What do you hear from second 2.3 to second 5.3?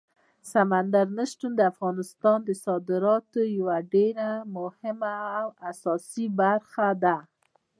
د صادراتو یوه ډېره مهمه